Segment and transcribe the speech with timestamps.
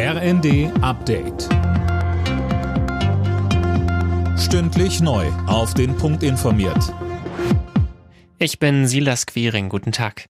[0.00, 1.48] RND Update.
[4.38, 5.26] Stündlich neu.
[5.48, 6.94] Auf den Punkt informiert.
[8.38, 9.68] Ich bin Silas Quiring.
[9.68, 10.26] Guten Tag.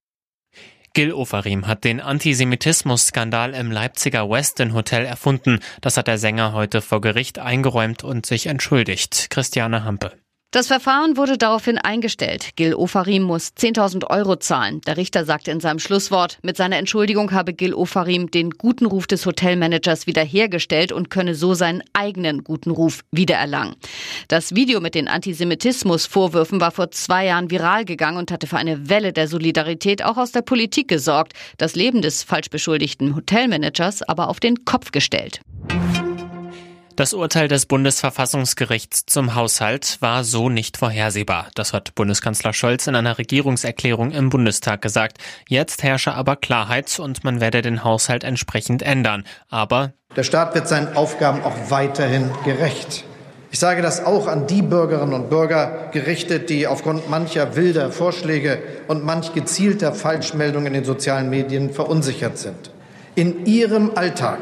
[0.95, 5.59] Gil Ofarim hat den Antisemitismus-Skandal im Leipziger Westin Hotel erfunden.
[5.81, 9.29] Das hat der Sänger heute vor Gericht eingeräumt und sich entschuldigt.
[9.29, 10.13] Christiane Hampe.
[10.51, 12.55] Das Verfahren wurde daraufhin eingestellt.
[12.55, 14.81] Gil Ofarim muss 10.000 Euro zahlen.
[14.81, 19.05] Der Richter sagte in seinem Schlusswort, mit seiner Entschuldigung habe Gil Ofarim den guten Ruf
[19.05, 23.75] des Hotelmanagers wiederhergestellt und könne so seinen eigenen guten Ruf wiedererlangen.
[24.27, 28.89] Das Video mit den Antisemitismusvorwürfen war vor zwei Jahren viral gegangen und hatte für eine
[28.89, 31.33] Welle der Solidarität auch aus der Politik gesorgt.
[31.59, 35.41] Das Leben des falsch beschuldigten Hotelmanagers aber auf den Kopf gestellt.
[36.99, 41.47] Das Urteil des Bundesverfassungsgerichts zum Haushalt war so nicht vorhersehbar.
[41.55, 45.17] Das hat Bundeskanzler Scholz in einer Regierungserklärung im Bundestag gesagt.
[45.47, 49.23] Jetzt herrsche aber Klarheit und man werde den Haushalt entsprechend ändern.
[49.49, 53.05] Aber der Staat wird seinen Aufgaben auch weiterhin gerecht.
[53.49, 58.61] Ich sage das auch an die Bürgerinnen und Bürger gerichtet, die aufgrund mancher wilder Vorschläge
[58.89, 62.71] und manch gezielter Falschmeldungen in den sozialen Medien verunsichert sind.
[63.15, 64.39] In ihrem Alltag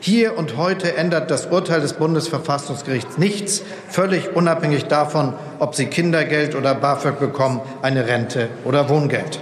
[0.00, 6.54] hier und heute ändert das Urteil des Bundesverfassungsgerichts nichts, völlig unabhängig davon, ob Sie Kindergeld
[6.54, 9.40] oder BAföG bekommen, eine Rente oder Wohngeld.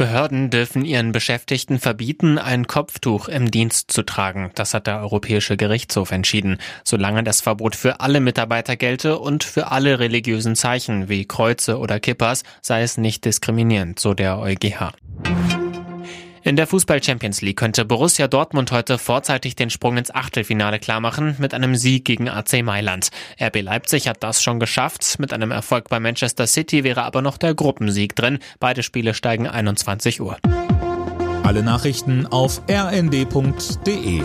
[0.00, 4.50] Behörden dürfen ihren Beschäftigten verbieten, ein Kopftuch im Dienst zu tragen.
[4.54, 6.56] Das hat der Europäische Gerichtshof entschieden.
[6.84, 12.00] Solange das Verbot für alle Mitarbeiter gelte und für alle religiösen Zeichen wie Kreuze oder
[12.00, 14.92] Kippers, sei es nicht diskriminierend, so der EuGH.
[16.50, 21.36] In der Fußball Champions League könnte Borussia Dortmund heute vorzeitig den Sprung ins Achtelfinale klarmachen
[21.38, 23.10] mit einem Sieg gegen AC Mailand.
[23.40, 25.20] RB Leipzig hat das schon geschafft.
[25.20, 28.40] Mit einem Erfolg bei Manchester City wäre aber noch der Gruppensieg drin.
[28.58, 30.38] Beide Spiele steigen 21 Uhr.
[31.44, 34.24] Alle Nachrichten auf rnd.de